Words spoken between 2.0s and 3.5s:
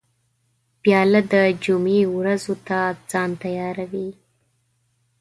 ورځو ته ځان